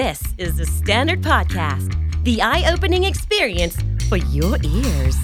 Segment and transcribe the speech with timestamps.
[0.00, 1.90] This is the Standard Podcast,
[2.24, 3.76] the eye opening experience
[4.08, 5.16] for your ears.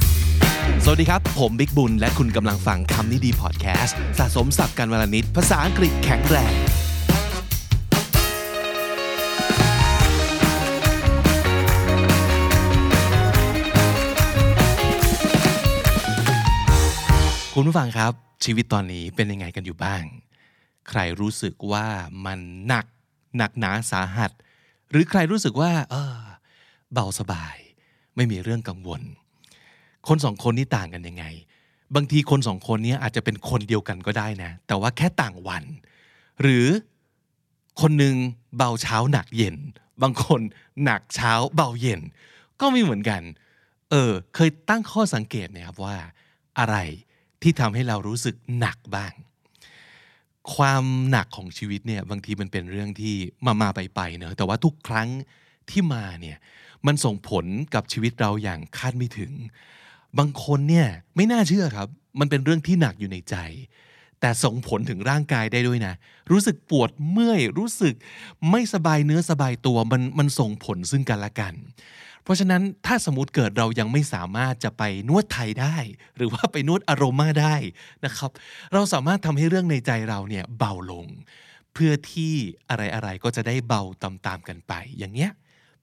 [0.85, 6.54] สวัสดีครับ ผมบิ๊กบุญ และคุณกำลังฟังคำนี้ดีพอดแคสต์สะสมสับการวลนิดภาษาอังกฤษแข็งแรง
[17.55, 18.12] คุณผู้ฟังครับ
[18.45, 20.02] ชีวิตตอนนี้เป็นยังไงกันอยู่บ้าง
[20.88, 21.87] ใครรู้สึกว่า
[22.24, 22.87] มันหนัก
[23.37, 24.32] หนักหนาสาหัส
[24.91, 26.19] หรือใครรู้สึกว่า เออ
[26.92, 27.56] เบาสบาย
[28.16, 29.02] ไม่มีเรื่องกังวล
[30.09, 31.24] คนสองคนนี่ต่างกันยังไง
[31.95, 35.65] บางทีคนสองคนนี้อาจจะเป็นคนเดียวกันก็ได้นะ แต่ว่าแค่ต่างวัน
[36.43, 36.66] หรือ
[37.80, 38.15] คนหนึ่ง
[38.56, 39.56] เบาเช้าหนักเย็น
[40.02, 40.41] บางคน
[40.84, 42.01] หนักเช้าเบาเย็น
[42.60, 43.23] ก็ไม่เหมือนกัน
[43.91, 45.96] เออ เคยตั้งข้อสังเกตไหมครับว่า
[46.59, 46.77] อะไร
[47.43, 49.12] ที่ทำให้เรารู้สึกหนักบ้าง
[50.55, 53.15] ความหนักของชีวิตเนี่ยบางทีมันเป็นเรื่องที่
[53.47, 55.09] มามาไปไปเนอะแต่ว่าทุกครั้ง
[55.71, 56.37] ที่มาเนี่ย
[56.87, 59.32] มันส่งผลกับชีวิตเราอย่างคาดไม่ถึง
[60.18, 61.88] บางคนเนี่ยไม่น่าเชื่อครับ
[62.21, 63.37] มันเป็นเรื่องที่หนักอยู่ในใจ
[64.21, 65.95] แต่ส่งผลถึงร่างกายได้ด้วยนะ
[66.31, 67.95] รู้สึกปวดเมื่อย รู้สึก
[68.51, 71.55] ไม่สบายเนื้อสบายตัวมันมันส่งผลซึ่งกันและกัน
[72.29, 75.77] เพราะฉะนั้นถ้าสมมติเกิดเรายังไม่สามารถจะไปนวดไทยได้
[76.17, 77.57] หรือว่าไปนวดอโรมาได้
[78.05, 78.31] นะครับ
[78.75, 81.06] เราสามารถทำให้เรื่องในใจเราเนี่ยเบาลง
[81.73, 82.34] เพื่อที่
[82.69, 85.33] อะไรๆก็จะได้เบาตามๆกันไปอย่างเงี้ย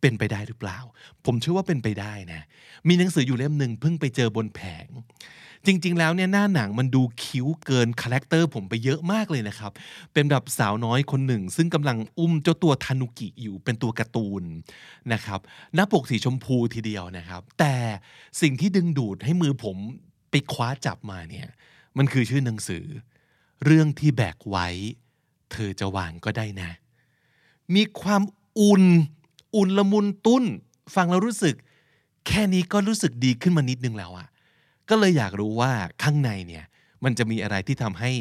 [0.02, 0.78] เป็นไปได้หรือเปล่า
[1.26, 2.42] ผมเชื่อว่าเป็นไปได้นะ
[2.88, 4.88] มีหนังสืออยู่เล่มหนึ่งเพิ่งไปเจอบนแผง
[5.66, 9.72] จริง ๆ แล้วเนี่ยหน้าหนังสือมันดูคิ้วท์เกิน character ผมไปเยอะมากเลยนะครับ
[10.14, 14.44] เป็นแบบสาวน้อยคนหนึ่ง ซึ่งกำลังอุ้มเจ้าตัวทานุกิอยู่เป็นตัวการ์ตูน
[15.14, 15.40] นะครับ
[15.76, 17.76] หน้าปกสีชมพูทีเดียวนะครับ แต่
[18.42, 19.78] สิ่งที่ดึงดูดให้มือผม
[20.32, 21.48] ไปคว้าจับมาเนี่ย
[21.98, 22.86] มันคือชื่อหนังสือ
[23.66, 24.68] เรื่องที่แบกไว้
[25.52, 26.72] เธอจะวางก็ได้นะ
[27.76, 28.22] มีความ
[28.60, 28.84] อุ่น
[29.56, 30.44] อุ่นละมุนตุ้น
[30.96, 31.56] ฟังแล้วรู้สึก
[32.28, 34.28] แค่นี้ก็รู้สึกดีขึ้นมานิดนึงแล้วอะ
[34.90, 35.72] ก็เลยอยากรู้ว่า
[36.04, 36.66] ข้างในเนี่ย
[37.04, 38.12] มันจะมีอะไรที่ทำให้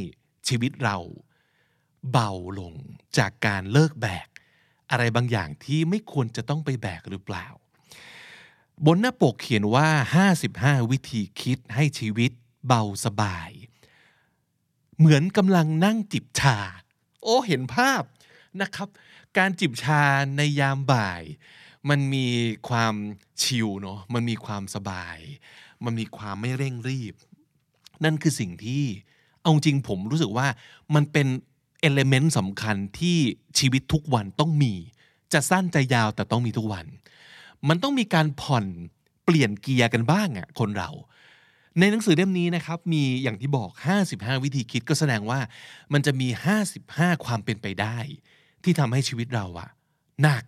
[0.49, 0.97] ชีวิตเรา
[2.12, 2.75] เบาลง
[3.19, 4.28] จากการเลิกแบก
[4.91, 7.47] อะไรบางอย่างที่ไม่ควรจะต้องไปแบกหรือเปล่า
[8.87, 9.89] บนหน้าปกเขียนว่า
[10.41, 12.31] 55 วิธีคิดให้ชีวิต
[12.67, 13.50] เบาสบาย
[14.99, 16.59] เหมือนกำลังนั่งจิบชา
[17.23, 18.03] โอ้เห็นภาพ
[18.61, 18.89] นะครับ
[19.39, 20.03] การจิบชา
[20.37, 21.22] ในยามบ่าย
[21.89, 22.27] มันมี
[22.69, 22.95] ความ
[23.43, 25.19] ชิลเนาะมันมีความสบาย
[25.84, 27.15] มันมีความไม่เร่งรีบ
[28.05, 28.84] นั่นคือสิ่งที่
[29.41, 30.47] เอาจริงผมรู้สึกว่า
[30.94, 31.27] มันเป็น
[31.81, 33.17] เอลเมนต์สำคัญที่
[33.59, 34.73] ชีวิตทุกวันต้องมี
[35.33, 36.87] จะสั้นจะยาวแต่ต้องมีทุกวัน
[37.69, 38.65] มันต้องมีการผ่อน
[39.25, 40.91] เปลี่ยนเกียร์กันบ้างอะคนเรา
[41.78, 43.71] ในหนังสือเล่มนี้นะครับ มีอย่างที่บอก
[44.06, 45.41] 55 วิธีคิดก็แสดงว่า
[45.93, 46.28] มันจะมี
[46.77, 47.99] 55 ความเป็นไปได้
[48.65, 49.69] ที่ทำให้ชีวิตเราอะ
[50.23, 50.43] หนัก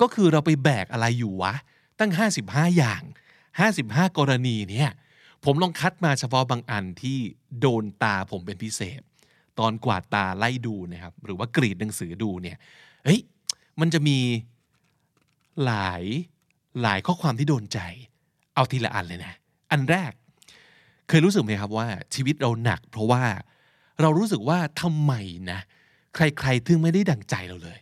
[0.00, 1.54] ก็คือเราไปแบกอะไรอยู่วะ
[1.98, 2.10] ตั้ง
[2.44, 3.02] 55 อย่าง
[3.60, 4.90] 55 กรณีเนี่ย
[5.44, 7.18] ผมลองคัดมาเฉพาะบางอันที่
[7.60, 9.00] โดนตาผมเป็นพิเศษ
[9.58, 12.56] ตอนกวาดตาไล่ดูนะครับ หรือว่ากรีดหนังสือดูเนี่ย
[13.04, 13.20] เฮ้ย
[13.80, 14.18] มันจะมี
[15.64, 16.02] หลาย
[16.82, 17.78] หลายข้อความที่โดนใจ
[18.54, 19.34] เอาทีละอันเลยนะ
[19.70, 20.12] อันแรก
[21.08, 23.22] เคยรู้สึกไหมครับว่าชีวิตเราหนัก เพราะว่า
[24.00, 25.12] เรารู้สึกว่าทำไม
[25.52, 25.60] นะ
[26.18, 27.78] ใครๆถึงไม่ได้ดั่งใจเราเลย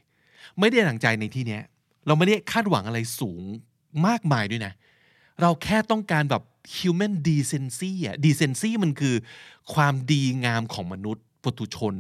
[0.58, 1.62] ไม่ได้ดั่งใจในที่เนี้ย
[2.06, 3.42] เราไม่ได้คาดหวังอะไรสูง
[4.06, 4.72] มากมายด้วยนะ
[5.41, 6.42] เราแค่ต้องการแบบ
[6.76, 9.14] human decency อะ decency มันคือ
[9.74, 11.94] ความดีงามของมนุษย์ปุถุชน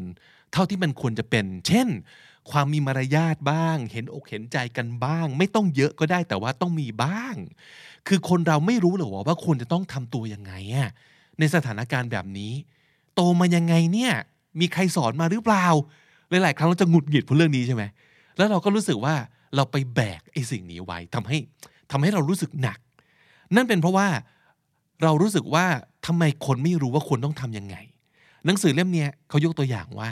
[0.52, 1.88] เท่าที่มันควรจะเป็น เช่น
[2.50, 7.34] ความมีมารยาทบ้าง เห็นอกเห็นใจกันบ้าง ไม่ต้องเยอะก็ได้แต่ว่าต้องมีบ้าง
[8.08, 10.90] คือคนเราไม่รู้หรอว่าควรจะต้องทำตัวยังไงอะ
[11.38, 12.52] ในสถานการณ์แบบนี้
[13.14, 14.12] โตมายังไงเนี่ย
[14.60, 15.66] มีใครสอนมาหรือเปล่า
[16.30, 17.82] หลายๆครั้งเราจะหงุดหงิดเพราะเรื่องนี้ใช่ไหม
[18.36, 19.14] แล้วเราก็รู้สึกว่า
[19.56, 21.38] เราไปแบกไอ้สิ่งนี้ไว้ทำให้
[21.90, 22.78] ทำให้เรารู้สึกหนัก
[23.54, 24.06] นั่นเป็นเพราะว่า
[25.02, 25.64] เรารู้สึกว่า
[26.06, 27.76] ทำไมคนไม่รู้ว่าควรต้องทำยังไง
[28.46, 30.10] หนังสือเล่มนี้เขายกตัวอย่างว่า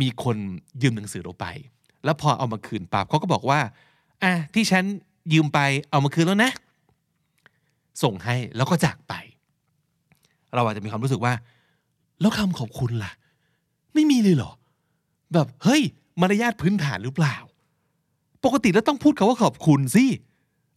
[0.00, 0.36] มีคน
[0.82, 1.46] ยืมหนังสือเราไป
[2.04, 3.60] แล้วพอเอามาคืนปั๊บเขาก็บอกว่า
[4.22, 4.84] อะที่ฉัน
[5.32, 5.58] ยืมไป
[5.90, 6.50] เอามาคืนแล้วนะ
[8.02, 9.14] ส่งให้แล้วก็จากไป
[10.54, 11.32] เราอาจจะมีความรู้สึกว่า
[12.20, 13.12] แล้วคำขอบคุณล่ะ
[13.94, 14.52] ไม่มีเลยเหรอ
[15.32, 15.82] แบบเฮ้ย
[16.20, 17.36] มารยาทพื้นฐานหรือเปล่า
[18.44, 20.04] ปกติแล้วต้องพูดคาว่าขอบคุณสิ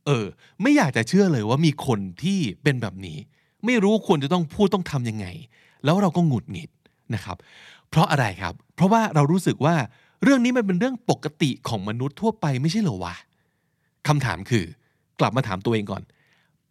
[0.06, 0.26] เออ
[0.62, 3.18] ไม่อยากจะเชื่อเลยว่ามีคนที่เป็นแบบนี้
[3.66, 5.26] ไม่รู้ควรจะต้องพูดต้องทำยังไง
[5.84, 6.70] แล้วเราก็หงุดหงิด
[7.14, 7.38] นะครับ
[7.90, 9.76] เพราะอะไรครับ เพราะว่าเรารู้สึกว่า
[10.24, 13.16] เรื่องนี้มันเป็นเรื่องปกติของมนุษย์ทั่วไปไม่ใช่เหรอวะ
[14.08, 14.66] คำถามคือ
[15.20, 16.04] กลับมาถามตัวเองก่อน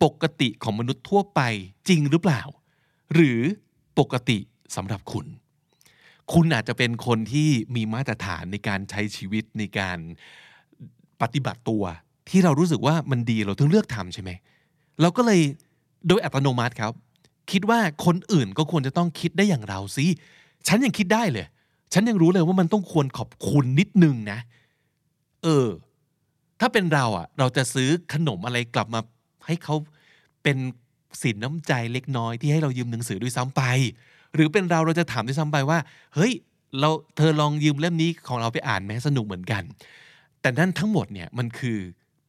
[0.03, 1.41] ปกติของมนุษย์ทั่วไป
[1.89, 2.43] จริงหรือเปล่า
[3.15, 3.41] หรือ
[3.99, 4.39] ปกติ
[4.77, 5.27] สำหรับคุณ
[6.33, 9.99] คุณอาจจะเป็นคนที่มีมาตรฐานในการใช้ชีวิตในการ
[11.23, 11.85] ปฏิบัติตัว
[12.29, 14.31] ที่เรารู้สึกว่ามันดีเราถึงเลือกทำใช่ไหม
[15.01, 15.41] เราก็เลย
[16.09, 16.93] โดยอัตโนมัติครับ
[17.51, 20.07] คิดว่าคนอื่นก็ควรจะต้องคิดได้อย่างเราสิ
[20.67, 21.47] ฉันยังคิดได้เลย
[21.93, 24.39] ฉันยังรู้เลยว่ามันต้องควรขอบคุณนิดนึงนะ
[25.43, 25.69] เออ
[26.61, 29.01] ถ้าเป็นเราอะ เราจะซื้อขนมอะไรกลับมา
[29.47, 29.75] ให้เขา
[30.43, 30.57] เป็น
[31.23, 33.63] สินน้ำใจเล็กน้อยที่ให้เรายืมหนังสือด้วยซ้ำไป
[34.37, 35.79] หรือเป็นเราเราจะถามด้วยซ้ำไปว่า
[36.15, 36.33] เฮ้ย
[36.81, 39.63] เราเธอลองยืมเล่มนี้ของเราไปอ่านแม้สนุกเหมือนกัน
[40.41, 41.79] แต่นั่นทั้งหมดเนี่ยมันคือ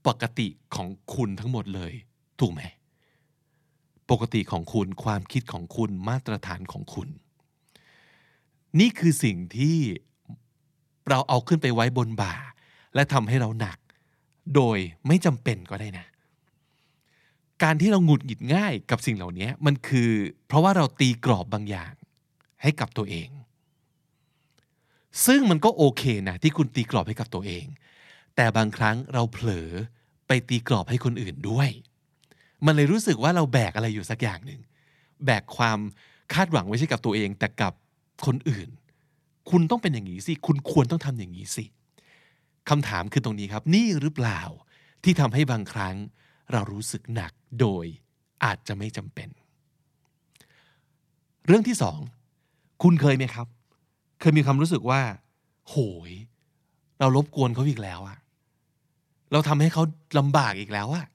[0.07, 1.93] ปกติของคุณทั้งหมดเลย
[2.39, 2.61] ถูกไหม
[4.11, 7.07] ปกติของคุณความคิดของคุณมาตรฐานของคุณ
[8.79, 9.77] นี่คือสิ่งที่
[11.09, 12.33] เราเอาขึ้นไปไว้บนบ่า
[12.95, 13.77] และทำให้เราหนัก
[14.55, 14.77] โดย
[15.07, 16.05] ไม่จำเป็นก็ได้นะ
[17.63, 20.09] การที่เราหงุดหงิดง่ายกับสิ่งเหล่านี้มันคือ
[20.47, 21.93] เพราะว่าเราตีกรอบบางอย่าง
[22.61, 23.29] ให้กับตัวเอง
[25.25, 27.65] ซึ่งมันก็โอเคนะที่คุณตีกรอบให้กับตัวเอง
[28.35, 29.69] แต่บางครั้งเราเผลอ
[30.27, 31.69] ไปตีกรอบให้คนอื่นด้วย
[32.65, 34.61] มันเลยรู้สึกว่าเราแบกอะไรอยู่สักอย่างหนึ่ง
[35.25, 35.79] แบกความ
[36.33, 37.73] คาดหวังไม่ใช่กับตัวเอง แต่กับ
[38.25, 38.69] คนอื่น
[39.49, 41.65] คุณต้องเป็นอย่างนี้สิ คุณควรต้องทำอย่างนี้สิ
[42.69, 44.41] คำถามคือตรงนี้ครับ นี่หรือเปล่า
[45.03, 45.95] ที่ทำให้บางครั้ง
[46.51, 47.85] เรารู้สึกหนักโดย
[48.43, 49.29] อาจจะไม่จำเป็น
[51.45, 51.99] เรื่องที่สอง
[52.83, 53.47] คุณเคยไหมครับ
[54.19, 55.01] เคยมีความรู้สึกว่า
[55.69, 55.75] โห
[56.09, 56.11] ย
[56.99, 58.17] เรารบกวนเขาอีกแล้วอะ
[59.31, 59.83] เราทำให้เขา
[60.17, 61.05] ลำบากอีกแล้วอะ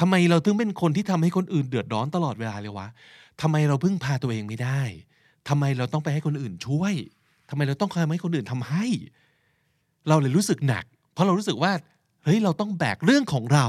[0.00, 2.88] ทำไมเราถึงเป็นคนที่ทำให้คนอื่นเดือดร้อนตลอดเวลาเลยวะ
[3.40, 4.80] ทำไมเราพึ่งพาตัวเองไม่ได้
[5.48, 6.94] ทำไมเราต้องไปให้คนอื่นช่วย
[7.50, 8.86] ทำไมเราต้องคอยให้คนอื่นทำให้
[10.08, 11.72] เราเลยรู้สึกหนัก เพราะเรารู้สึกว่า
[12.24, 13.66] เฮ้ยเราต้องแบกเรื่องของเรา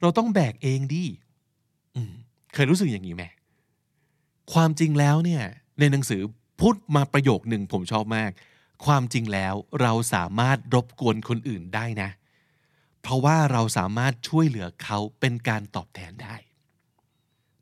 [0.00, 1.04] เราต้องแบกเองดิ
[1.94, 2.00] อื
[2.54, 3.24] เคยรู้สึกอย่างนี้ไหม
[4.52, 5.42] ความจริงแล้วเนี่ย
[5.78, 6.22] ในหนังสือ
[6.60, 8.30] พูดมาประโยคหนึ่งผมชอบมาก
[8.84, 12.10] ความจริงแล้วเราสามารถรบกวนคนอื่นได้นะ
[13.02, 16.36] เพราะว่าเราสามารถช่วยเหลือเขาเป็นการตอบแทนได้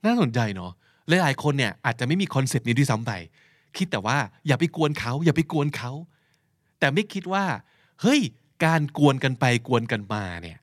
[0.05, 0.73] น่าสนใจเนาะ
[1.09, 3.13] หลายๆคนเนี่ยอาจจะไม่มี concept นี้ด้วยซ้ำไป
[3.77, 5.93] คิดแต่ว่าอย่าไปกวนเขา อย่าไปกวนเขา
[6.79, 7.45] แต่ไม่คิดว่า
[8.03, 8.21] เฮ้ย
[8.65, 10.59] การกวนกันไปกวนกันมาเนี่ย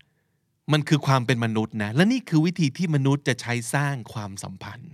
[0.72, 4.94] มันคือความเป็นมนุษย์นะ และนี่คือวิธีที่มนุษย์จะใช้สร้างความสัมพันธ์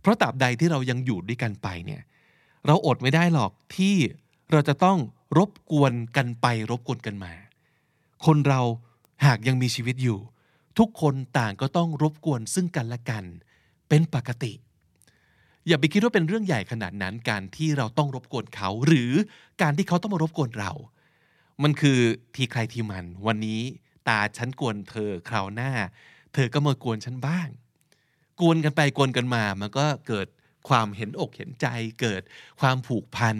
[0.00, 2.02] เพราะตราบใดที่เรายังอยู่ด้วยกันไปเนี่ย
[2.66, 3.94] เราอดไม่ได้หรอกที่
[4.52, 4.98] เราจะต้อง
[5.38, 7.32] รบกวนกันไปรบกวนกันมา
[8.26, 8.60] คนเรา
[9.26, 10.18] หากยังมีชีวิตอยู่
[10.78, 13.24] ทุกคนต่างก็ต้องรบกวนซึ่งกันและกัน
[13.88, 14.52] เป็นปกติ
[15.66, 19.12] อย่าไปคิดว่าเป็นเรื่องใหญ่ขนาดนั้นการที่เราต้องรบกวนเขา หรือ
[19.62, 20.72] การที่เขาต้องมารบกวนเรา
[21.62, 21.98] มันคือ
[22.34, 23.60] ทีใครทีมัน วันนี้
[24.08, 25.72] ตาฉันกวนเธอคราวหน้า
[26.34, 27.48] เธอก็มากวนฉันบ้าง
[28.40, 30.26] กวนกันไปกวนกันมา มันก็เกิด
[30.68, 31.66] ความเห็นอกเห็นใจ
[32.00, 32.22] เกิด
[32.60, 33.36] ความผูกพัน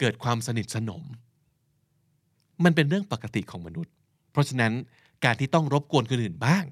[0.00, 1.02] เกิดความสนิทสนม
[2.64, 3.92] มันเป็นเรื่องปกติของมนุษย์
[4.32, 4.72] เพราะฉะนั้น
[5.24, 6.64] การที่ต้องรบกวนคนอื่นบ้าง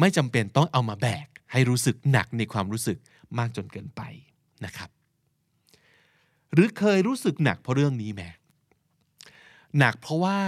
[0.00, 2.98] ไม่จำเป็นต้องเอามาแบก ให้รู้สึกหนักในความรู้สึก
[3.38, 4.02] มากจนเกินไป
[4.64, 4.90] นะครับ
[6.52, 8.22] หรือเคยรู้สึกหนักเพราะเรื่องนี้ไหม
[9.78, 10.38] หนักเพราะว่า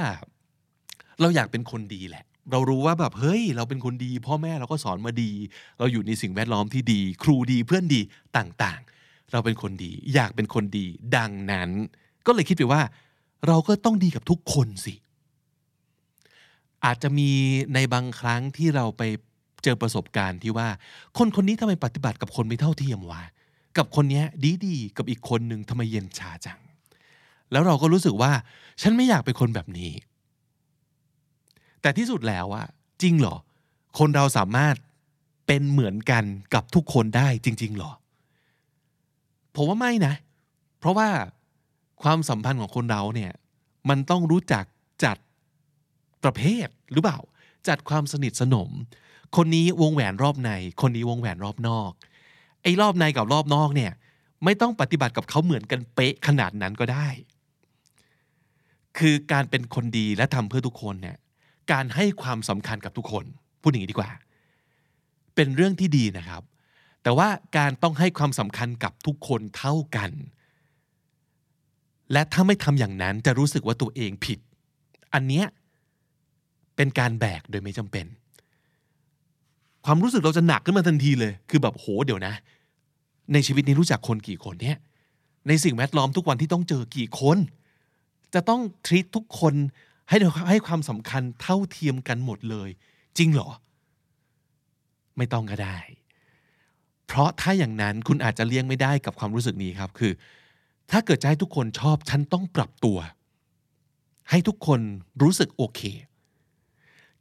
[1.20, 5.30] เราอยากเป็นคนดีแหละ เรารู้ว่าแบบเฮ้ย เราเป็นคนดี พ่อแม่เราก็สอนมาดี
[5.78, 8.00] เราอยู่ในสิ่งแวดล้อมที่ดี ครูดีเพื่อนดี
[8.36, 10.86] ต่างๆ เราเป็นคนดี อยากเป็นคนดี
[11.16, 11.70] ดังนั้น
[12.26, 12.82] ก็เลยคิดไปว่า
[13.46, 14.94] เราก็ต้องดีกับทุกคนสิ
[16.84, 17.30] อาจจะมี
[17.74, 19.02] ในบางครั้งที่เราไป
[19.64, 20.68] เจอประสบการณ์ที่ว่า
[21.18, 23.22] คนคนนี้ทำไมปฏิบัติกับคนไม่เท่าเทียมวะ
[23.78, 26.60] กับคนนี้ดีดีกับอีกคนหนึ่งทำไมเย็นชาจัง
[27.52, 28.32] แล้วเราก็รู้สึกว่า
[28.82, 29.92] ฉันไม่อยากเป็นคนแบบนี้
[31.88, 32.66] แต่ที่สุดแล้วอะ
[33.02, 33.36] จริงเหรอ
[33.98, 34.76] คนเราสามารถ
[35.46, 37.90] เป็นเหมือนกันกับทุกคนได้จริงๆเหรอ
[39.54, 40.14] ผมว่าไม่นะ
[40.78, 41.08] เพราะว่า
[42.02, 43.32] ความสัมพันธ์ของคนเราเนี่ย
[43.88, 44.64] มันต้องรู้จัก
[45.04, 45.16] จัด
[46.24, 47.18] ประเภทหรือเปล่า
[47.68, 48.70] จัดความสนิทสนม
[49.36, 51.90] คนนี้วงแหวนรอบใน คนนี้วงแหวนรอบนอก
[52.62, 53.92] ไอ้รอบในกับรอบนอกเนี่ย
[54.44, 57.08] ไม่ต้องปฏิบัติกับเขาเหมือนกันเป๊ะขนาดนั้นก็ได้
[58.98, 61.16] คือการเป็นคนดีและทำเพื่อทุกคนเนี่ย
[61.72, 63.24] การให้ความสำคัญกับทุกคน
[63.62, 64.10] พูดอย่างนี้ดีกว่า
[65.34, 66.42] เป็นเรื่องที่ดีนะครับ
[67.02, 70.10] แต่ว่าการต้องให้ความสำคัญกับทุกคนเท่ากัน
[72.12, 74.38] และถ้าไม่ทำอย่างนั้นจะรู้สึกว่าตัวเองผิด
[75.14, 75.46] อันเนี้ย
[76.76, 78.06] เป็นการแบกโดยไม่จำเป็น
[79.84, 82.34] ความรู้สึกเราจะหนักขึ้นมาทันทีเลย คือแบบโหเดี๋ยวนะ
[83.32, 84.78] ในชีวิตนี้รู้จักคนกี่คนเนี่ย
[85.48, 87.38] ในสิ่งแวดล้อมทุกวันที่ต้องเจอกี่คน
[88.34, 89.54] จะต้องทรีตทุกคน
[90.08, 90.16] ให้
[90.48, 92.68] ให้ความสำคัญเท่าเทียมกันหมดเลย
[93.18, 93.50] จริงเหรอ
[95.16, 95.78] ไม่ต้องก็ได้
[97.06, 100.12] เพราะถ้าอย่างนั้นคุณอาจจะเลี่ยงไม่ได้กับความรู้สึกนี้ครับคือ
[100.90, 102.98] ถ้าเกิดจะให้ทุกคนชอบฉันต้องปรับตัว
[104.30, 104.80] ให้ทุกคน
[105.22, 105.80] รู้สึกโอเค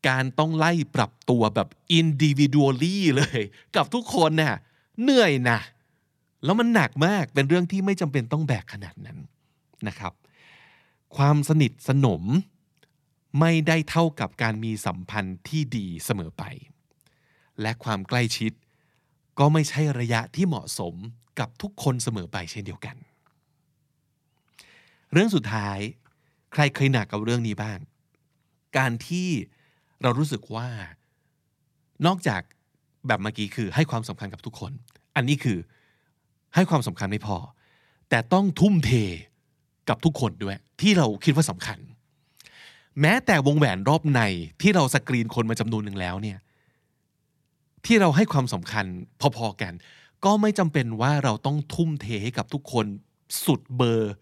[0.08, 1.68] การต้องไล่ปรับตัวแบบ
[2.00, 3.42] individually เลย
[3.76, 4.56] กับทุกคนเนี่ย
[5.02, 5.60] เหนื่อยนะ
[6.44, 9.18] แล้วมันหนักมากเป็นเรื่องที่ไม่จำเป็นต้องแบกขนาดนั้น
[9.88, 10.14] นะครับ
[11.16, 12.24] ความสนิทสนม
[13.40, 16.44] ไม่ได้เท่ากับการมีสัมพันธ์ที่ดีเสมอไป
[17.62, 18.52] และความใกล้ชิด
[19.40, 20.94] ก็ไม่ใช่ระยะที่เหมาะสม
[21.40, 22.96] กับทุกคนเสมอไปเช่นเดียวกัน
[25.14, 25.78] เรื่องสุดท้าย
[26.54, 27.80] ใครเคยหนักกับเรื่องนี้บ้าง
[28.78, 29.30] การที่
[30.02, 30.70] เรารู้สึกว่า
[32.06, 32.42] นอกจาก
[33.08, 34.72] แบบเมื่อกี้คือให้ความสำคัญกับทุกคน
[35.16, 35.58] อันนี้คือ
[36.56, 37.38] ให้ความสำคัญไม่พอ
[38.10, 38.92] แต่ต้องทุ่มเท
[39.90, 41.80] กับทุกคนด้วย ที่เราคิดว่าสำคัญ
[43.02, 44.22] แม้แต่วงแหวนรอบใน
[44.62, 46.38] ที่เราสกรีนคนมาจำนวนหนึ่งแล้วเนี่ย
[47.86, 48.86] ที่เราให้ความสำคัญ
[49.38, 49.74] พอๆกัน
[50.26, 52.86] ก็ไม่จำเป็นว่าเราต้องทุ่มเทให้กับทุกคน
[53.46, 54.14] สุดเบอร์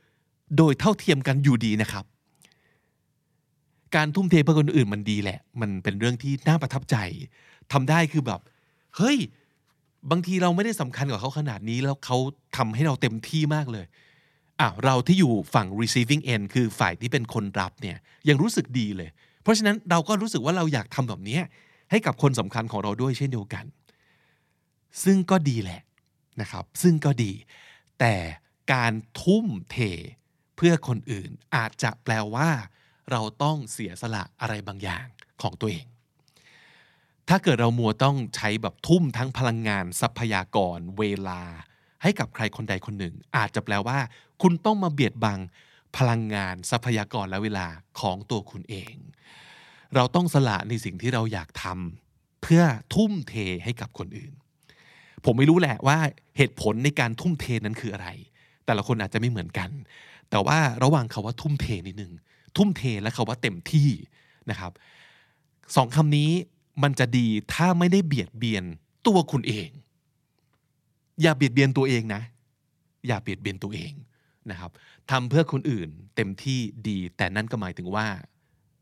[0.57, 2.05] โดยเท่าเทียมกันอยู่ดีนะครับ
[3.95, 6.95] การทุ่มเทเพื่อคนอื่นมันดีแหละ มันเป็นเรื่องที่น่าประทับใจ
[7.71, 8.39] ทำได้คือแบบ
[8.97, 9.17] เฮ้ย
[10.11, 12.17] บางทีเราไม่ได้สำคัญกับเขาขนาดนี้แล้วเขา
[12.57, 13.85] ทำให้เราเต็มที่มากเลย
[14.59, 17.97] อะเราที่อยู่ฝั่ง receiving end คือฝ่ายที่เป็นคนรับเนี่ย
[18.29, 19.09] ยังรู้สึกดีเลย
[19.41, 21.39] เพราะฉะนั้นเราก็รู้สึกว่าเราอยากทำแบบนี้
[21.91, 23.65] ให้กับคนสำคัญของเราด้วยเช่นเดียวกัน
[25.03, 25.81] ซึ่งก็ดีแหละ
[26.41, 27.31] นะครับ ซึ่งก็ดี
[27.99, 28.15] แต่
[28.73, 29.77] การทุ่มเท
[30.55, 32.49] เพื่อคนอื่นอาจจะแปลว่า
[33.11, 35.05] เราต้องเสียสละอะไรบางอย่าง
[35.41, 35.85] ของตัวเอง
[37.29, 41.41] ถ้าเกิดเรามัวต้องใช้แบบทุ่มทั้งพลังงานทรัพยากร เวลา
[42.03, 43.97] ให้กับใครคนใดคนหนึ่ง อาจจะแปลว่า
[44.41, 45.39] คุณต้องมาเบียดบัง
[45.97, 47.67] พลังงานทรัพยากรและเวลา
[47.99, 48.93] ของตัวคุณเอง
[49.95, 52.63] เราต้องสละในสิ่งที่เราอยากทำเพื่อ
[52.95, 54.33] ทุ่มเทให้กับคนอื่น
[55.25, 55.97] ผมไม่รู้แหละว่า
[56.37, 58.09] เหตุผลในการทุ่มเทนั้นคืออะไร
[58.65, 59.69] แต่ละคนอาจจะไม่เหมือนกัน
[60.29, 62.13] แต่ว่าระหว่างคาว่าทุ่มเทนิดนึง
[62.57, 63.89] ทุ่มเทและคาว่าเต็มที่
[64.49, 64.71] นะครับ
[65.75, 66.29] สองคำนี้
[66.83, 68.63] มันจะดีถ้าไม่ได้เบียดเบียน
[69.07, 69.69] ตัวคุณเอง
[71.21, 72.21] อย่าเบียดเบียนตัวเองนะ
[73.07, 73.91] อย่าเบียดเบียนตัวเอง
[74.51, 74.71] นะครับ
[75.11, 78.07] ทำเพื่อคนอื่นเต็มที่ดี แต่นั่นก็หมายถึงว่า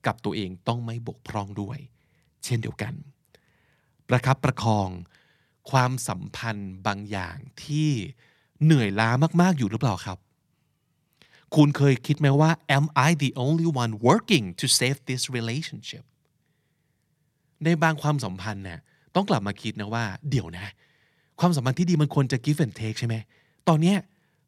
[0.05, 1.77] กับตัวเองต้องไม่บกพร่องด้วย
[2.43, 2.93] เช่นเดียวกัน
[4.08, 4.89] ประคับประคอง
[5.72, 7.89] ความสัมพันธ์บางอย่างที่
[8.63, 9.10] เหนื่อยล้า
[9.41, 10.17] มากๆอยู่หรือเปล่าครับ
[11.55, 16.03] คุณเคยคิดไหมว่า am I the only one working to save this relationship
[17.63, 18.79] ในบางความสัมพันธ์เนี่ย
[19.15, 20.67] ต้องกลับมาคิดนะว่า เดี๋ยวนะ
[21.39, 23.15] ความสัมพันธ์ที่ดีมันควรจะ give and take ใช่ไหม
[23.67, 23.98] ตอนเนี้ย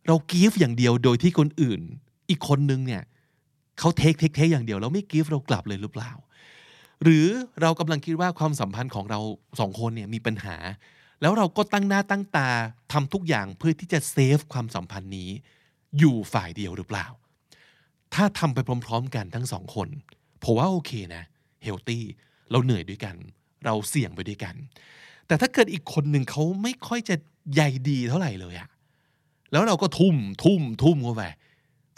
[0.08, 1.82] เรา give อย่างเดียวโดยที่คนอื่น
[2.30, 3.04] อีกคนนึงเนี่ย
[3.80, 6.12] เขา take take take อย่างเดียวแล้วไม่ give เรากลับเลยหรือเปล่า
[7.04, 7.28] หรือ
[7.62, 9.20] เรากำลังคิดว่าความสัมพันธ์ของเรา
[9.60, 10.56] สองคนเนี่ยมีปัญหา
[11.22, 12.50] แล้วเราก็ตั้งหน้าตั้งตา
[12.94, 15.30] ทำทุกอย่างเพื่อที่จะเซฟความสัมพันธ์นี้
[16.00, 17.06] อยู่ฝ่ายเดียวหรือเปล่า
[18.14, 19.88] ถ้าทำไปพร้อม ๆ กันทั้งสองคน
[20.44, 21.24] ผมว่าโอเคนะ
[21.64, 22.04] เฮลตี้
[22.52, 23.16] เราเหนื่อยด้วยกัน
[23.66, 24.56] เราเสี่ยงไปด้วยกัน
[25.28, 27.16] แต่ถ้าเกิดอีกคนหนึ่งเขาไม่ค่อยจะ
[27.54, 28.70] ใยดีเท่าไหร่เลยอะ
[29.56, 31.24] แล้วเราก็ทุ่มทุ่มทุ่มเข้าไป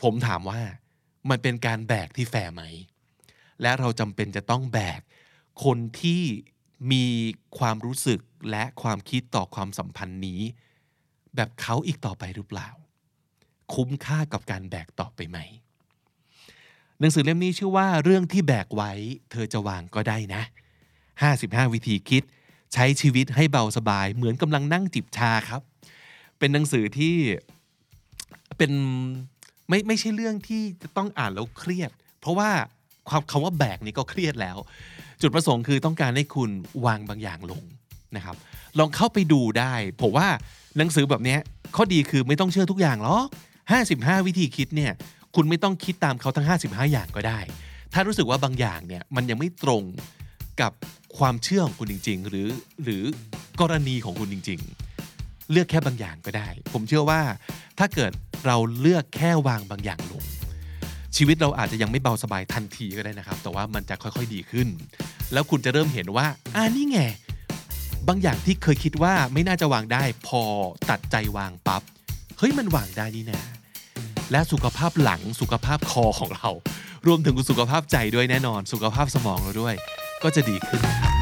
[0.01, 0.61] ผมถามว่า
[1.29, 2.63] มันเป็นการแบกที่แฟร์ไหม
[3.61, 5.01] และเราจำเป็นจะต้องแบก
[5.63, 6.21] คนที่
[6.91, 7.05] มี
[7.57, 8.19] ความรู้สึก
[8.51, 10.41] และความคิดต่อความสัมพันธ์นี้
[11.35, 12.69] แบบเขาอีกต่อไปหรือเปล่า
[13.73, 15.37] คุ้มค่ากับการแบกต่อไปไหม
[16.99, 18.91] หนังสือเล่มนี้ชื่อว่าเรื่องที่แบกไว้
[19.31, 20.41] เธอจะวางก็ได้นะ
[21.07, 22.23] 55 วิธีคิด
[22.73, 25.61] ใช้ชีวิตให้เบาสบายเหมือนกำลังนั่งจิบชาครับ
[26.39, 27.15] เป็นหนังสือที่
[28.57, 28.71] เป็น
[29.69, 31.91] ไม่ไม่ใช่เรื่องที่จะต้องอ่านแล้วเครียด
[32.21, 32.49] เพราะว่า
[33.09, 34.57] ความคำว่าแบกนี่ก็เครียดแล้ว
[35.21, 36.49] จุดประสงค์คือต้องการให้คุณ
[36.85, 37.63] วางบางอย่างลง
[38.15, 38.35] นะครับ
[38.79, 40.27] ลองเข้าไปดูได้ผมว่า
[40.77, 41.37] หนังสือแบบนี้
[41.75, 43.27] ข้อดีคือไม่ต้องเชื่อทุกอย่างหรอก
[43.77, 44.93] 55 วิธีคิดเนี่ย
[45.35, 47.39] คุณไม่ต้องคิดตามเขาทั้ง 55 อย่างก็ได้
[47.93, 49.83] ถ้ารู้สึกว่าบางอย่างเนี่ยมันยังไม่ตรง
[50.61, 50.71] กับ
[51.17, 52.47] ความเชื่อของคุณจริง ๆ หรือ
[52.83, 53.03] หรือ
[53.61, 54.86] กรณีของคุณจริง ๆ
[55.51, 57.21] เลือกแค่บางอย่างก็ได้ ผมเชื่อว่า
[57.79, 58.11] ถ้าเกิด
[58.45, 60.23] เราเลือกแค่วางบางอย่างลง
[61.15, 64.67] ชีวิตเราอาจจะยังไม่เบาสบายทันทีก็ได้นะครับ แต่ว่ามันจะค่อยๆดีขึ้น
[65.33, 66.99] แล้วคุณจะเริ่มเห็นว่าอ่านี่ไง
[68.07, 70.41] บางอย่างที่เคยคิดว่าไม่น่าจะวางได้ พอ
[70.89, 71.81] ตัดใจวางปับ๊บ
[72.37, 73.41] เฮ้ยมันวางได้นี่นา
[74.31, 76.49] และสุขภาพหลังสุขภาพคอของเรา
[77.07, 79.75] รวมถึงสุขภาพใจด้วยแน่นอน สุขภาพสมองเราด้วย
[80.23, 81.16] ก็จะดีขึ้นนะครับ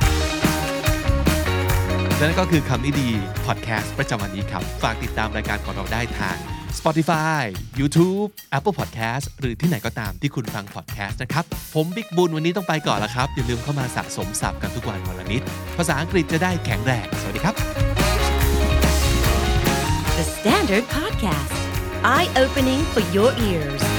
[2.18, 3.10] และนั่นก็คือคำนี้ดี
[3.46, 6.38] พอดแคสต์ประจำวันนี้ครับ ฝากติดตามรายการของเราได้ทาง
[6.78, 7.42] Spotify
[7.80, 11.44] YouTube Apple Podcast หรือที่ไหนก็ตามที่คุณฟังพอดแคสต์นะครับ
[11.74, 15.42] ผมบิ๊กบุญวันนี้ต้องไปก่อนแล้วครับ อย่าลืมเข้ามาสะสมศัพท์กันทุกวันวันละนิด
[15.78, 17.56] ภาษาอังกฤษจะได้แข็งแรง สวัสดีครับ
[20.18, 21.56] The Standard Podcast,
[22.16, 23.95] eye opening for your ears.